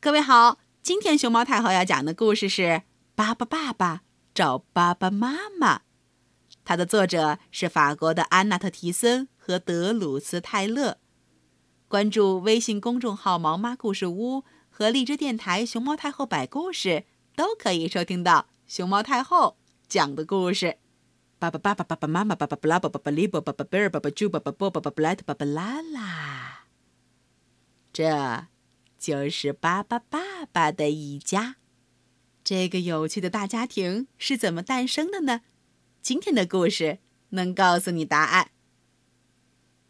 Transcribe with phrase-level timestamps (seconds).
[0.00, 2.62] 各位好，今天熊猫太后要讲的故事是
[3.16, 4.02] 《巴巴爸爸
[4.32, 5.78] 找巴巴妈妈》，
[6.64, 10.98] 它的作者是法国的安娜特·提森和德鲁斯·泰勒。
[11.88, 17.02] 关注微信公众号“毛妈故事屋”和荔枝电台“熊猫太后摆故事”，
[17.34, 19.56] 都可以收听到熊猫太后
[19.88, 20.78] 讲的故事。
[21.40, 26.66] 爸爸爸爸爸爸妈妈爸爸布拉爸爸巴利巴爸爸贝尔爸爸猪爸爸波爸爸布莱特爸爸拉拉，
[27.92, 28.46] 这。
[28.98, 31.56] 就是巴巴爸爸的一家，
[32.42, 35.42] 这个有趣的大家庭是怎么诞生的呢？
[36.02, 36.98] 今天的故事
[37.30, 38.50] 能告诉你答案。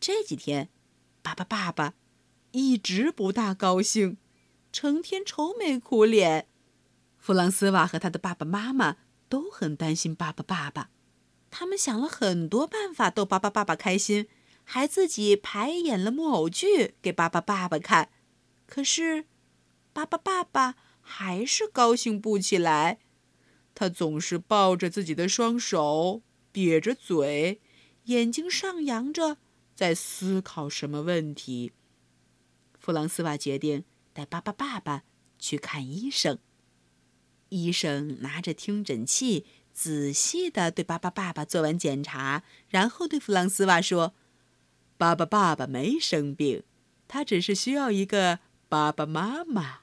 [0.00, 0.70] 这几天，
[1.22, 1.94] 巴巴爸爸
[2.52, 4.16] 一直不大高兴，
[4.72, 6.48] 成天愁眉苦脸。
[7.18, 8.96] 弗朗斯瓦和他的爸爸妈妈
[9.28, 10.88] 都很担心巴巴爸爸，
[11.50, 14.28] 他们想了很多办法逗巴巴爸爸开心，
[14.64, 18.08] 还自己排演了木偶剧给巴巴爸爸看。
[18.74, 19.26] 可是，
[19.92, 22.98] 巴巴爸爸还是高兴不起来。
[23.72, 27.60] 他总是抱着自己的双手，瘪着嘴，
[28.06, 29.38] 眼睛上扬着，
[29.76, 31.70] 在思考什么问题。
[32.76, 35.04] 弗朗斯瓦决定带巴巴爸爸
[35.38, 36.40] 去看医生。
[37.50, 44.14] 医生拿着听诊器，仔细地对巴巴爸爸做完检查，然后对弗朗斯瓦说
[44.98, 46.64] ：“巴巴爸爸没生病，
[47.06, 49.80] 他只是需要一个。”爸爸妈妈，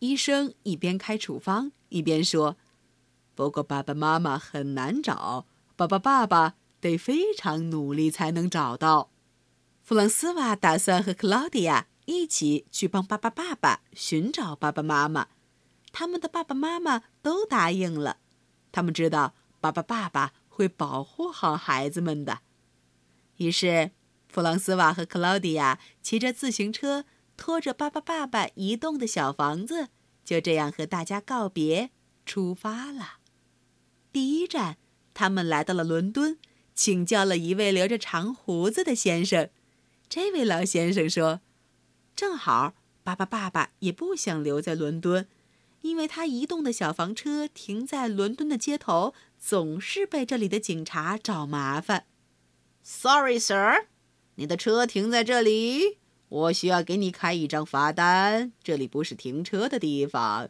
[0.00, 2.56] 医生一边开处方一边说
[3.34, 9.10] ：“不过爸爸妈妈很难找，爸爸爸爸得非常努力才能找到。”
[9.82, 15.28] 弗朗斯瓦打算和克劳迪亚一起去帮爸爸爸爸寻找爸爸妈妈，
[15.92, 18.18] 他们的爸爸妈妈都答应了。
[18.72, 22.40] 他们知道爸爸爸爸会保护好孩子们的。
[23.36, 23.92] 于是，
[24.28, 27.04] 弗朗斯瓦和克劳迪亚骑着自行车。
[27.36, 29.88] 拖着巴巴爸爸移动的小房子，
[30.24, 31.90] 就这样和大家告别，
[32.24, 33.18] 出发了。
[34.12, 34.78] 第一站，
[35.12, 36.38] 他们来到了伦敦，
[36.74, 39.50] 请教了一位留着长胡子的先生。
[40.08, 41.40] 这位老先生说
[42.16, 45.28] ：“正好，巴巴爸爸也不想留在伦敦，
[45.82, 52.06] 因为他移动的小房车停在伦敦的街头，总是被这里的警察找麻烦。”
[52.82, 53.86] Sorry, sir，
[54.36, 55.98] 你的车停在这里。
[56.28, 60.48] 我需要给你开一张罚单，这里不是停车的地方。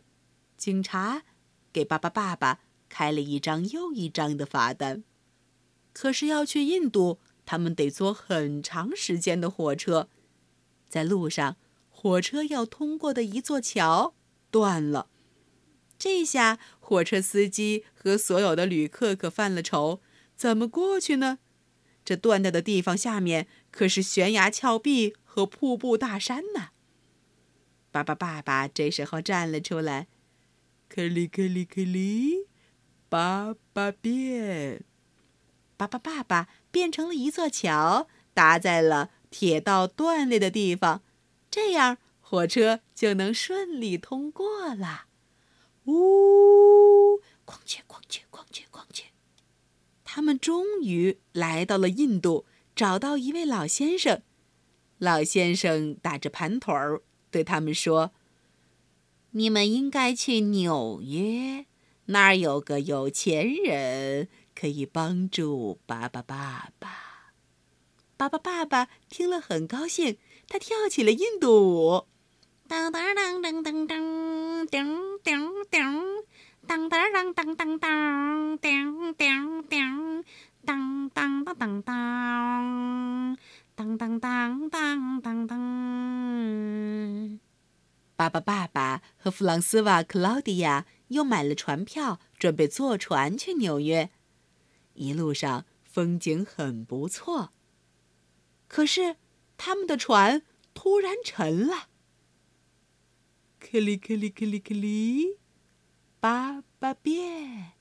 [0.56, 1.22] 警察
[1.72, 5.04] 给巴巴爸爸开了一张又一张的罚单。
[5.92, 10.08] 可是要去印度，他们得坐很长时间的火车。
[10.88, 11.56] 在路上，
[11.90, 14.14] 火车要通过的一座桥
[14.50, 15.08] 断了。
[15.98, 20.00] 这下火车司机和所有的旅客可犯了愁：
[20.36, 21.38] 怎么过去呢？
[22.04, 25.14] 这断掉的地方下面可是悬崖峭壁。
[25.36, 26.70] 和瀑布大山呢？
[27.90, 30.06] 巴巴爸爸这时候站了出来，
[30.88, 32.46] 克里克里克里，
[33.10, 34.82] 巴巴变，
[35.76, 41.02] 巴巴爸爸变成了一座桥，搭在了铁道断裂的地方，
[41.50, 45.08] 这样火车就能顺利通过了。
[45.84, 49.08] 呜，哐切哐切哐切哐切，
[50.02, 54.22] 他们终于来到了印度，找到一位老先生。
[54.98, 58.12] 老先生打着盘腿儿，对他们说
[59.32, 61.66] ：“你们应该去纽约，
[62.06, 66.88] 那儿有个有钱人可以帮助巴巴爸爸。”
[68.16, 70.16] 巴巴爸爸听了很高兴，
[70.48, 72.06] 他跳起了印度舞，
[72.66, 76.24] 当当当当当当，叮叮叮，
[76.66, 80.24] 当当当当当当，叮叮叮，
[80.64, 83.36] 当当当当当。
[83.76, 87.38] 当当当当当当！
[88.16, 94.08] 巴巴爸爸和弗朗斯瓦·克劳迪亚又买了船票，准备坐船去纽约。
[94.94, 97.52] 一路上风景很不错，
[98.66, 99.16] 可是
[99.58, 100.40] 他们的船
[100.72, 101.88] 突然沉了。
[103.60, 105.36] 克里克里克里克里，
[106.18, 107.72] 爸爸变！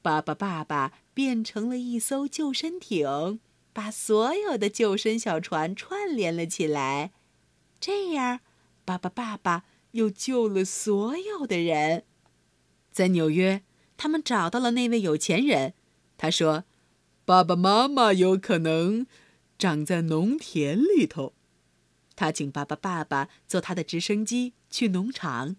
[0.00, 3.40] 巴巴爸爸变成了一艘救生艇。
[3.78, 7.12] 把所有的救生小船串联了起来，
[7.78, 8.40] 这样，
[8.84, 12.02] 巴巴爸爸又救了所有的人。
[12.90, 13.62] 在纽约，
[13.96, 15.74] 他们找到了那位有钱人。
[16.16, 16.64] 他说
[17.24, 19.06] ：“爸爸妈妈有可能
[19.56, 21.34] 长在农田里头。”
[22.16, 25.54] 他请巴巴爸爸坐他的直升机去农场。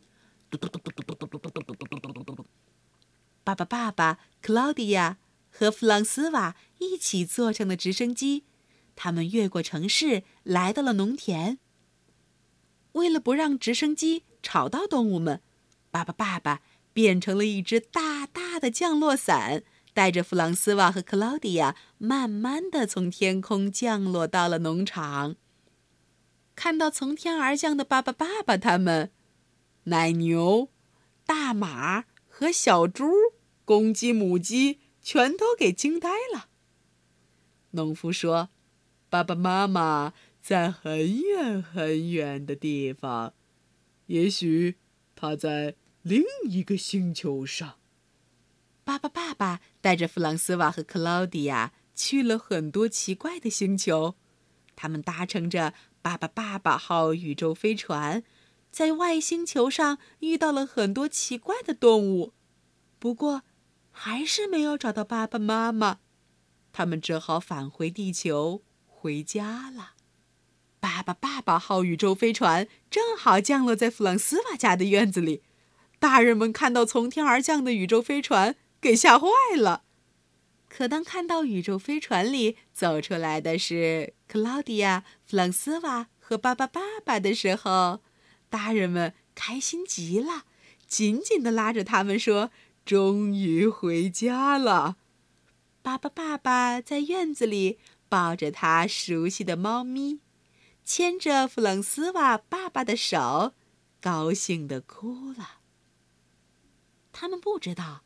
[0.50, 2.45] 嘟嘟嘟嘟嘟嘟嘟嘟嘟嘟嘟嘟嘟嘟嘟。
[3.45, 5.19] 爸爸爸爸，克劳迪亚。
[5.51, 8.43] 和弗朗斯瓦一起坐上了直升机，
[8.95, 11.59] 他们越过城市，来到了农田。
[12.93, 15.41] 为了不让直升机吵到动物们，
[15.91, 16.61] 巴巴爸爸
[16.91, 25.35] 变成了一只大大的降落伞，带着弗朗斯瓦和克劳迪亚，慢慢的从天空降落到了农场。
[26.55, 29.11] 看到从天而降的巴巴爸爸，他们，
[29.83, 30.69] 奶牛、
[31.25, 33.05] 大马和小猪、
[33.63, 36.49] 公鸡、母鸡全都给惊呆了。
[37.71, 38.50] 农夫说
[39.10, 43.33] ：“爸爸妈妈。”在很远很远的地方，
[44.06, 44.77] 也许
[45.13, 47.75] 他在另一个星球上。
[48.86, 54.15] 巴巴爸爸带着弗朗斯瓦和克劳迪亚去了很多奇怪的星球，
[54.77, 58.24] 他们搭乘着巴巴爸爸号宇宙飞船，
[58.72, 62.31] 在外星球上遇到了很多奇怪的动物，
[62.98, 63.44] 不过
[63.92, 66.00] 还是没有找到爸爸妈妈，
[66.71, 69.94] 他们只好返回地球回家了。
[70.80, 75.42] 巴巴爸爸号宇宙飞船正好降落在弗朗斯瓦家的院子里，
[76.00, 79.27] 大人们看到从天而降的宇宙飞船，给吓坏
[79.57, 79.83] 了。
[80.69, 88.01] 可当看到宇宙飞船里走出来的是克劳迪亚、弗朗斯瓦和巴巴爸爸的时候，
[88.50, 90.45] 大人们开心极了，
[90.88, 92.51] 紧紧地拉着他们说
[92.86, 94.98] ：“终于回家了！”
[95.89, 100.19] 巴巴爸爸在院子里抱着他熟悉的猫咪。
[100.86, 103.53] 牵着弗朗斯瓦爸爸的手，
[104.00, 105.62] 高兴的哭了。
[107.12, 108.03] 他们不知道，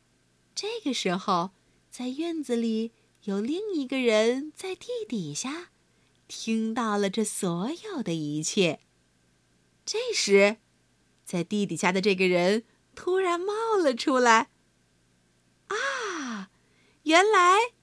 [0.54, 1.50] 这个时候，
[1.90, 2.92] 在院子里
[3.24, 5.70] 有另一个人在地底下，
[6.26, 8.80] 听到了这所有的一切。
[9.84, 10.56] 这时，
[11.26, 12.64] 在地底下的这个人
[12.94, 14.48] 突然冒了出来。
[15.68, 16.50] 啊，
[17.04, 17.73] 原来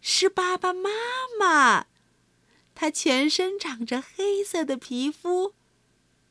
[0.00, 0.90] 是爸爸妈
[1.38, 1.86] 妈。
[2.74, 5.54] 他全身长着黑色的皮肤，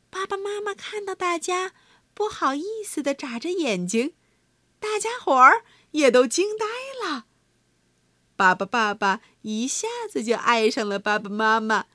[0.09, 1.73] 爸爸妈妈看到大家，
[2.13, 4.13] 不好意思的眨着眼睛，
[4.79, 6.65] 大家伙儿也都惊呆
[7.05, 7.25] 了。
[8.37, 11.87] 爸爸爸爸一下子就爱上了爸爸妈妈，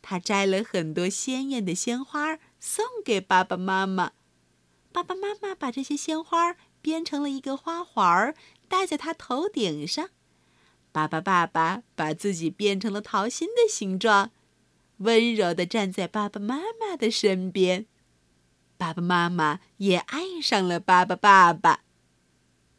[0.00, 4.12] 他摘了很多鲜艳的鲜花送给爸爸妈妈，
[4.90, 8.34] 爸爸妈妈把这些鲜花编成了一个花环，
[8.68, 10.10] 戴在他头顶上。
[10.92, 14.30] 爸爸，爸爸把自己变成了桃心的形状，
[14.98, 17.86] 温柔地站在爸爸妈妈的身边。
[18.76, 21.84] 爸爸妈妈也爱上了爸爸，爸爸。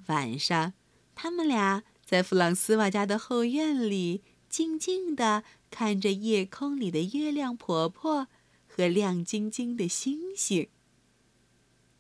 [0.06, 0.74] 晚上，
[1.16, 8.28] 他们俩在弗朗斯瓦家的后院里静静地看着夜空里的月亮婆婆
[8.68, 10.70] 和亮晶晶的星星。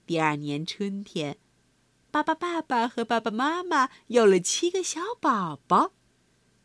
[0.06, 1.38] 第二年春天，
[2.12, 5.94] 爸爸、爸爸和爸爸妈妈有了七个小宝宝。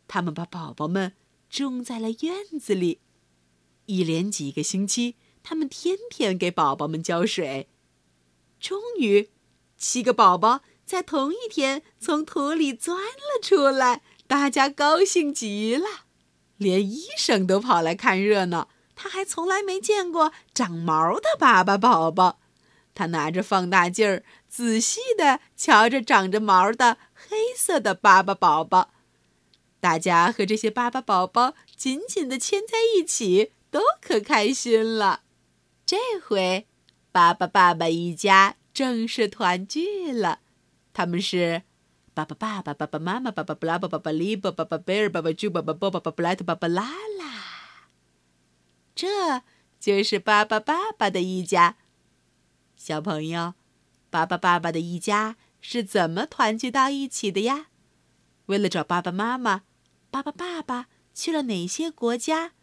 [0.09, 1.13] 他们把宝宝们
[1.51, 2.99] 种在了院子里，
[3.85, 7.69] 一连几个星期，他们天天给宝宝们浇水。
[8.59, 9.29] 终于，
[9.77, 15.85] 七个宝宝在同一天从土里钻了出来，大家高兴极了，
[16.57, 18.67] 连医生都跑来看热闹。
[18.95, 22.39] 他还从来没见过长毛的巴巴宝宝，
[22.95, 28.91] 他拿着放大镜仔细地瞧着长着毛的黑色的巴巴宝宝。
[29.79, 35.21] 大家和这些巴巴宝宝紧紧的牵在一起，都可开心了。
[35.85, 36.67] 这回，
[37.11, 40.39] 巴巴爸爸一家正式团聚了。
[40.91, 41.63] 他们是
[42.13, 47.43] 巴巴爸爸、爸爸妈妈、爸爸布拉、爸爸巴利、爸爸巴贝尔、爸爸猪、爸爸波、爸爸布莱特、爸爸拉拉。
[48.93, 49.43] 这
[49.79, 51.77] 就是巴巴爸爸的一家。
[52.75, 53.53] 小朋友，
[54.09, 57.67] 巴巴爸爸的一家是怎么团聚到一起的呀？
[58.49, 59.63] 为了找爸爸妈妈。
[60.11, 62.53] 爸爸，爸爸去了哪些国家？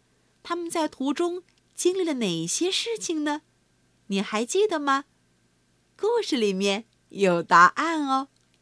[0.43, 3.41] 他们在途中经历了哪些事情呢？
[4.07, 5.05] 你还记得吗？
[5.97, 8.27] 故事里面有答案哦。